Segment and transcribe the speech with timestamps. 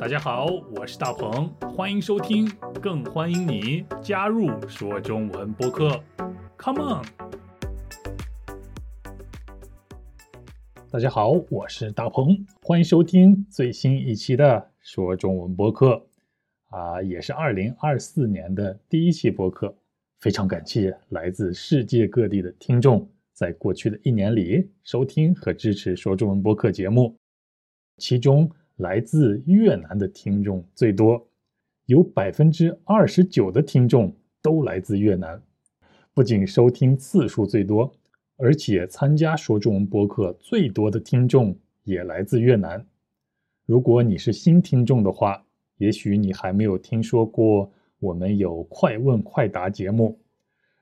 [0.00, 0.46] 大家好，
[0.76, 2.48] 我是大鹏，欢迎收听，
[2.80, 6.00] 更欢迎你加入说中文播客。
[6.56, 7.04] Come on！
[10.88, 16.06] 大家好，我是大鹏，欢迎收听最新一期的说中文播客。
[16.68, 19.74] 啊，也是二零二四年的第一期播客，
[20.20, 27.16] 非常感谢来自世界各地的听众，在过去的一年里收听和支持说中文播客节目，
[27.96, 28.48] 其中。
[28.78, 31.28] 来自越南的听众最多，
[31.86, 35.42] 有百分之二十九的听众都来自越南。
[36.14, 37.92] 不仅收听次数最多，
[38.36, 42.86] 而且参加说中文播客最多的听众也来自越南。
[43.66, 45.44] 如果你是新听众的话，
[45.78, 50.20] 也许你还没有听说过我们有快问快答节目。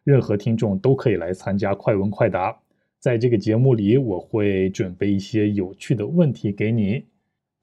[0.05, 2.61] 任何听众都可以来参加快问快答。
[2.99, 7.05] 在这个节目里，我会准备一些有趣的问题给你。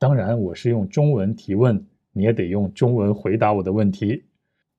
[0.03, 4.21] 当然，我是用中文提问，你也得用中文回答我的问题。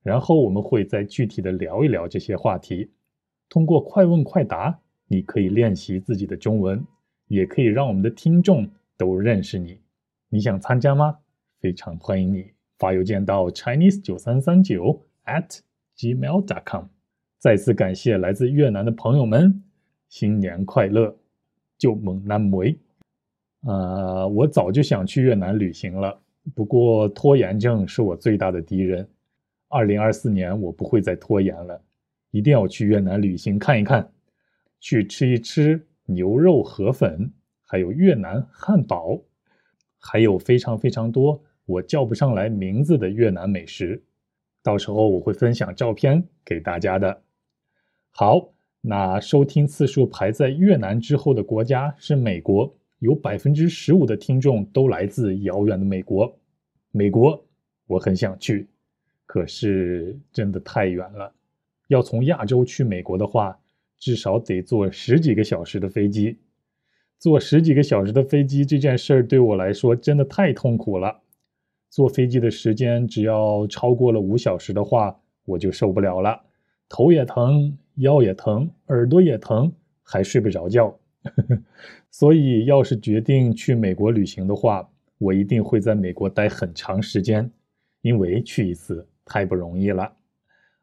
[0.02, 2.90] 然后我们会再具体的聊一聊这些话题。
[3.48, 6.84] 通过快问快答，你可以练习自己的中文，
[7.28, 9.78] 也可以让我们的听众都认识你。
[10.28, 11.16] 你想参加吗？
[11.58, 15.60] 非常欢迎你发邮件到 chinese 九三三九 at
[15.96, 16.84] gmail dot com。
[17.38, 19.62] 再次感谢来自越南的朋友们，
[20.06, 21.16] 新年快乐，
[21.78, 22.76] 就猛男梅。
[23.66, 26.20] 呃，我早就想去越南旅行了，
[26.54, 29.08] 不过拖延症是我最大的敌人。
[29.68, 31.80] 二零二四年我不会再拖延了，
[32.30, 34.08] 一定要去越南旅行看一看，
[34.80, 37.32] 去吃一吃牛肉河粉，
[37.64, 39.22] 还有越南汉堡，
[39.98, 44.02] 还有非常非常多我叫不上来名字的越南美食。
[44.62, 47.22] 到时候我会分享照片给大家的。
[48.10, 52.76] 好，那收听次数排在越南之后的国家是美国。
[53.04, 56.34] 有百分之十五的听众都来自遥远的美国。
[56.90, 57.44] 美国，
[57.86, 58.66] 我很想去，
[59.26, 61.30] 可是真的太远了。
[61.88, 63.60] 要从亚洲去美国的话，
[63.98, 66.38] 至少得坐十几个小时的飞机。
[67.18, 71.20] 坐十几个小时的飞机这件事儿对我来说真的太痛苦了。
[71.90, 76.40] 坐飞机的时间只要超过了五小时的话，我就受不了了，
[76.88, 79.70] 头也疼，腰也疼，耳朵也疼，
[80.02, 80.98] 还睡不着觉。
[82.10, 87.50] 所以，要是决定去美国旅行的话，我一定会在美国待很长时间，
[88.02, 90.12] 因为去一次太不容易了。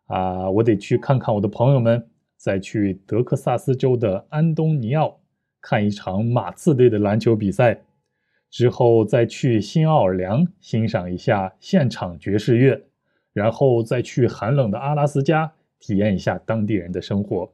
[0.06, 5.20] 啊，我得去看看我的朋友们，再去德克萨斯州的安东尼奥
[5.62, 7.82] 看一场马刺队的篮球比赛，
[8.50, 12.84] 之后再去新奥尔良欣赏一下现场爵士乐，
[13.32, 17.54] 然后再去寒冷的阿拉斯加体验一下当地人的生活。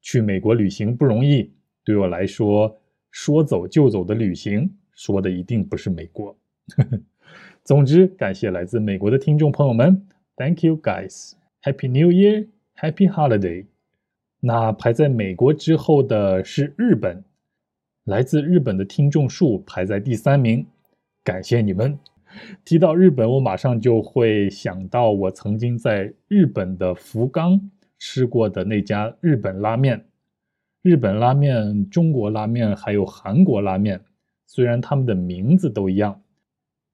[0.00, 1.52] 去美国旅行不容易。
[1.84, 2.80] 对我来说，
[3.10, 6.36] 说走就走的旅行，说的一定不是美国。
[7.62, 10.06] 总之，感谢来自美国的听众朋友们
[10.36, 13.66] ，Thank you guys, Happy New Year, Happy Holiday。
[14.40, 17.24] 那排在美国之后的是日本，
[18.04, 20.66] 来自日本的听众数排在第三名，
[21.22, 21.98] 感谢你们。
[22.64, 30.04] 提到日本，我马上就会想到我曾经在日本的福冈吃过的那家日本拉面。
[30.84, 34.04] 日本拉面、中国拉面还有韩国拉面，
[34.44, 36.20] 虽然他们的名字都一样，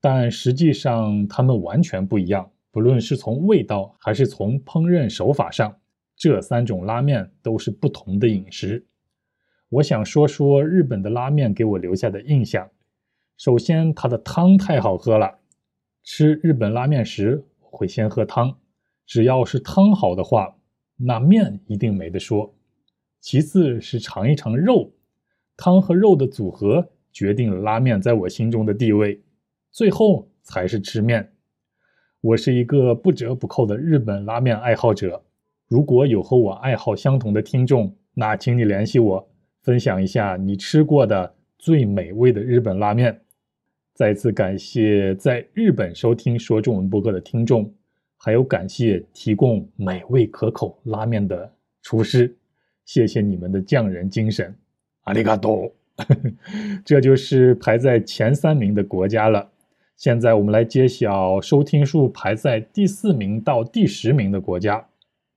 [0.01, 2.53] 但实际上他们完全不一样。
[2.71, 5.77] 不论是从味道还是从烹饪手法上，
[6.15, 8.87] 这三种拉面都是不同的饮食。
[9.71, 12.71] 我想说说日本的拉面给我留下的印象。
[13.37, 15.41] 首先，它的汤太好喝了。
[16.05, 18.57] 吃日本拉面时会先喝汤，
[19.05, 20.55] 只要是汤好的话，
[20.97, 22.55] 那面一定没得说。
[23.21, 24.93] 其次是尝一尝肉，
[25.57, 29.21] 汤和肉的组合决定了拉面在我心中的地位。
[29.71, 31.33] 最后才是吃面。
[32.23, 35.23] 我是一个不折不扣的日本拉面爱好者。
[35.69, 39.31] 如果有和我爱好相同的听众，那请你联系我，
[39.63, 43.21] 分享一下你吃过的最美味的日本拉面。
[43.95, 47.73] 再次感谢在日本收听说中文播客的听众，
[48.17, 51.53] 还有感谢提供美味可口拉面的
[51.83, 52.35] 厨师。
[52.93, 54.53] 谢谢你们的匠人精神，
[55.03, 55.73] 阿里嘎多！
[56.85, 59.49] 这就是排在前三名的国家了。
[59.97, 64.85] 现在我们来揭晓收听数排在第四名到第十名的国家。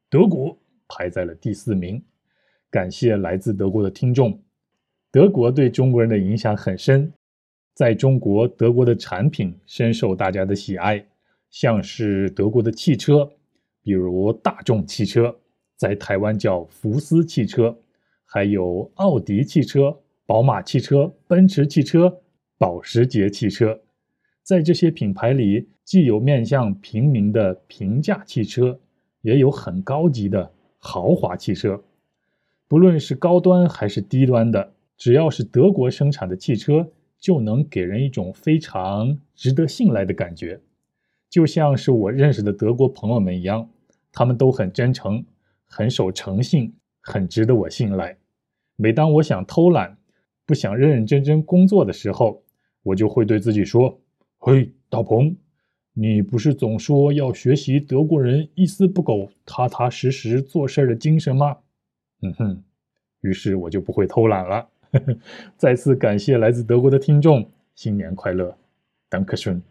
[0.09, 0.57] 德国
[0.87, 2.03] 排在了第四名，
[2.71, 4.41] 感谢来自德国的听众。
[5.11, 7.13] 德国对中国人的影响很深，
[7.75, 11.05] 在中国，德国的产品深受大家的喜爱，
[11.51, 13.31] 像是德国的汽车，
[13.83, 15.37] 比如大众汽车。
[15.83, 17.77] 在台湾叫福斯汽车，
[18.23, 22.21] 还有奥迪汽车、宝马汽车、奔驰汽车、
[22.57, 23.81] 保时捷汽车。
[24.43, 28.79] 在这些品牌里，既有面向平民的平价汽车，
[29.23, 31.83] 也有很高级的豪华汽车。
[32.69, 36.87] 不论是高端还是低端的，只要是德国生产的汽车，
[37.19, 40.61] 就能给人一种非常值得信赖的感觉，
[41.29, 43.69] 就像是我认识的德国朋友们一样，
[44.13, 45.25] 他们都很真诚，
[45.75, 46.71] 很守诚信，
[47.01, 48.15] 很值得我信赖。
[48.75, 49.97] 每当我想偷懒，
[50.45, 52.43] 不想认认真真工作的时候，
[52.83, 53.99] 我就会对自己说。
[54.37, 55.35] 嘿，大鹏，
[55.93, 61.57] 你不是总说要学习德国人一丝不苟、踏踏实实做事的精神吗？
[62.21, 62.63] 嗯哼，
[63.21, 64.69] 于是我就不会偷懒了。
[65.57, 68.55] 再次感谢来自德国的听众，新年快乐
[69.09, 69.61] ，Danke schön。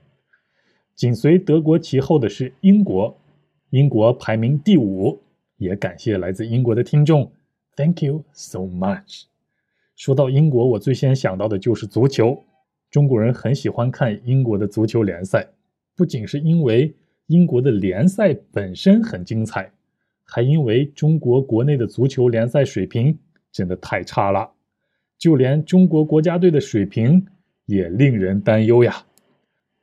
[0.97, 3.17] 紧随德国其后的是英国，
[3.71, 5.21] 英国排名第五，
[5.63, 7.33] 也感谢来自英国的听众
[7.77, 9.23] ，Thank you so much。
[9.95, 12.45] 说到英国，我最先想到的就是足球。
[12.91, 15.47] 中国人很喜欢看英国的足球联赛，
[15.97, 16.95] 不仅是因为
[17.29, 19.71] 英国的联赛本身很精彩，
[20.25, 23.17] 还因为中国国内的足球联赛水平
[23.51, 24.51] 真的太差了，
[25.17, 27.25] 就连中国国家队的水平
[27.67, 29.07] 也令人担忧呀。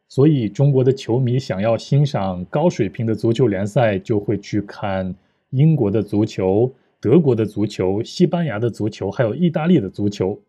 [0.07, 5.15] 所以，中国的球迷想要欣赏高水平的足球联赛，就会去看
[5.49, 10.41] 英国的足球、德国的足球、西班牙的足球，还有意大利的足球。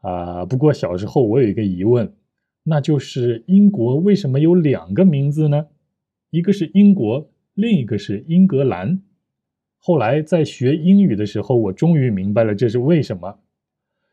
[0.00, 2.14] 啊，不过小时候我有一个疑问，
[2.62, 5.66] 那就是英国为什么有两个名字呢？
[6.30, 9.02] 一个是英国，另一个是英格兰。
[9.78, 13.38] 后来在学英语的时候，我终于明白了这是为什么。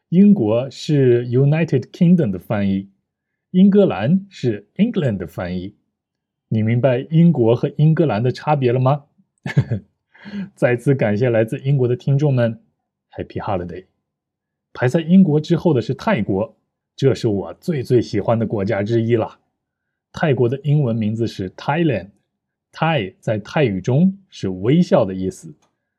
[0.09, 2.89] 英国是 United Kingdom 的翻译，
[3.51, 5.75] 英格兰是 England 的翻译。
[6.48, 9.06] 你明白英国和英格兰的差别了吗？
[10.56, 12.59] 再次感谢来自英国的听众们
[13.12, 13.86] ，Happy Holiday。
[14.74, 16.56] 排在英国之后的是泰国，
[16.95, 19.39] 这是我最最喜欢的国家之一了。
[20.12, 25.53] 泰国的英文名字是 Thailand，Thai 在泰语中是微笑的意思，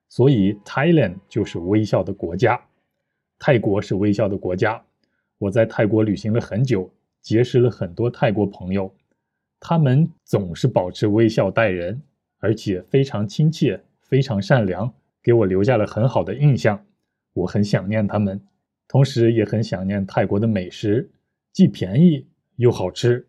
[0.09, 2.61] 所以 Thailand 就是微笑的国家。
[3.39, 4.83] 泰国是微笑的国家。
[5.39, 6.91] 我在泰国旅行了很久，
[7.21, 8.95] 结识了很多泰国朋友，
[9.61, 12.01] 他们总是保持微笑待人，
[12.39, 14.93] 而且非常亲切，非常善良，
[15.23, 16.85] 给我留下了很好的印象。
[17.33, 18.41] 我很想念他们。
[18.89, 21.11] 同时也很想念泰国的美食，
[21.53, 23.27] 既便宜又好吃，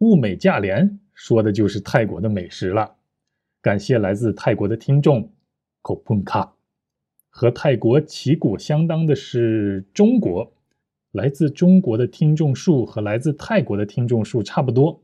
[0.00, 2.96] 物美价廉，说的就是泰国的美食了。
[3.62, 5.22] 感谢来自泰国的听众
[5.82, 6.52] k o p u n k a
[7.30, 10.52] 和泰国旗鼓相当的是中国，
[11.12, 15.02] 来自中国的听众数和来自泰国的听众数差不多，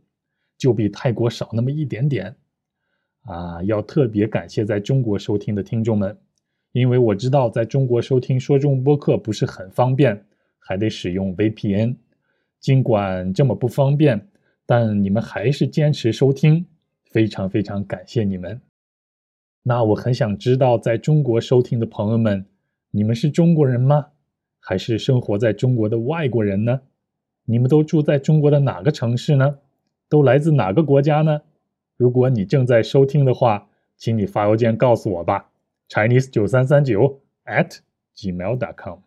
[0.59, 2.37] 就比泰国少那么一点点。
[3.27, 6.17] 啊，要特别感谢在中国收听的听众们。
[6.73, 10.25] 因为我知道在中国收听说中文播客不是很方便，
[10.59, 11.97] 还得使用 VPN。
[12.61, 14.29] 尽管这么不方便，
[14.67, 16.67] 但你们还是坚持收听，
[17.11, 18.61] 非常非常感谢你们。
[19.63, 22.45] 那我很想知道，在中国收听的朋友们，
[22.91, 24.07] 你们是中国人吗？
[24.61, 26.81] 还是生活在中国的外国人呢？
[27.45, 29.59] 你们都住在中国的哪个城市呢？
[30.09, 31.41] 都来自哪个国家呢？
[31.97, 35.51] 如果你正在收听的话，请你发邮件告诉我吧。
[35.89, 37.79] Chinese 九三三九 at
[38.17, 38.99] gmail.com，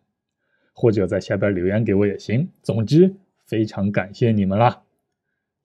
[0.72, 2.48] 或者在下边留言给我也行。
[2.62, 3.14] 总之，
[3.46, 4.82] 非常感谢你们啦！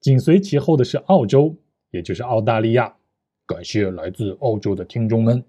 [0.00, 1.56] 紧随其后的是澳洲，
[1.90, 2.96] 也就是澳大利亚。
[3.46, 5.42] 感谢来自澳洲的听众们。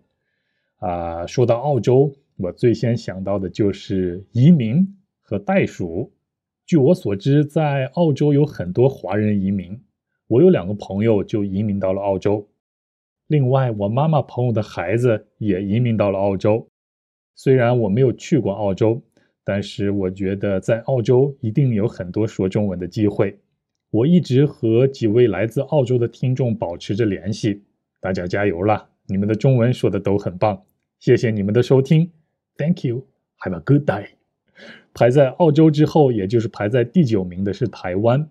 [0.77, 6.13] 啊，说到澳洲，我最先想到的就是移民和袋鼠。
[6.65, 9.81] 据我所知，在澳洲有很多华人移民，
[10.27, 12.47] 我有两个朋友就移民到了澳洲。
[13.27, 16.67] 另外，我妈妈朋友的孩子也移民到了澳洲。
[17.35, 19.01] 虽然我没有去过澳洲，
[19.43, 23.37] 但是我觉得在澳洲一定有很多说中文的机会。
[23.89, 27.63] 我一直和几位来自澳洲的听众保持着联系，
[27.99, 28.89] 大家加油啦！
[29.07, 30.61] 你们的中文说的都很棒，
[30.99, 32.11] 谢谢你们的收听
[32.57, 34.07] ，Thank you，Have a good day。
[34.93, 38.29] 排在澳洲之后，也就是排在第九名的是台湾。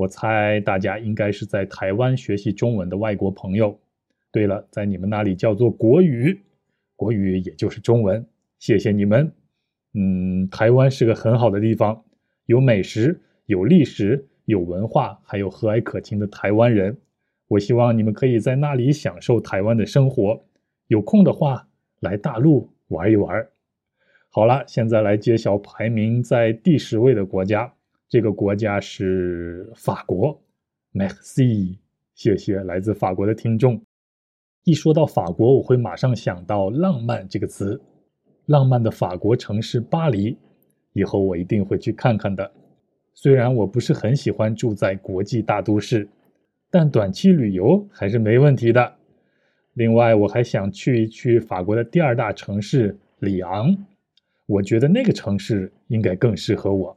[0.00, 3.78] 我猜大家应该是在台湾学习中文的外国朋友。
[4.32, 6.40] 对了，在你们那里叫做国语，
[6.96, 8.26] 国语也就是中文。
[8.58, 9.30] 谢谢你们。
[9.92, 12.02] 嗯，台湾是个很好的地方，
[12.46, 16.96] 有美食，有历史，有文化，还有和蔼可亲的台湾人。
[17.48, 20.42] 我希望你们可以在那里享受台湾的生活。
[20.86, 21.68] 有空的话，
[22.00, 23.46] 来大陆玩一玩。
[24.30, 27.74] 好了，现在来揭晓排名在第十位的国家。
[28.10, 30.36] 这个国家是法国。
[30.92, 31.76] Merci，
[32.12, 33.80] 谢谢来自法国的听众。
[34.64, 37.80] 一说到法国，我会马上想到“浪漫”这个词。
[38.46, 40.36] 浪漫的法国城市巴黎，
[40.92, 42.50] 以后我一定会去看看的。
[43.14, 46.08] 虽然我不是很喜欢住在国际大都市，
[46.68, 48.92] 但短期旅游还是没问题的。
[49.74, 53.86] 另外，我还想去一去法国的第二大城市里昂，
[54.46, 56.96] 我觉得那个城市应该更适合我。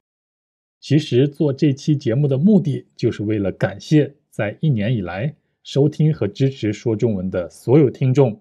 [0.84, 8.38] 其实做这期节目的目的，就是为了感谢在一年以来收听和支持说中文的所有听众，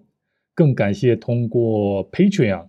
[0.53, 2.67] 更感谢通过 Patreon、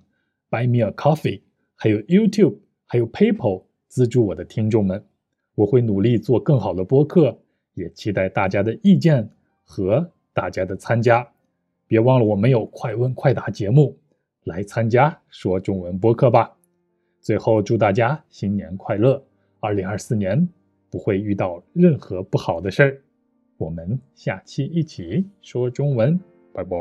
[0.49, 1.41] Buy Me a Coffee、
[1.75, 5.05] 还有 YouTube、还有 PayPal 资助我的听众们。
[5.57, 7.37] 我会努力做更好的播客，
[7.75, 9.29] 也期待大家的意见
[9.65, 11.29] 和大家的参加。
[11.89, 13.99] 别忘了，我们有快问快答节目，
[14.45, 16.57] 来参加说中文播客吧。
[17.21, 19.21] 最后，祝大家新年快乐！
[19.65, 20.47] 二零二四年
[20.91, 23.01] 不会遇到任何不好的事儿，
[23.57, 26.21] 我们下期一起说中文，
[26.53, 26.77] 拜拜。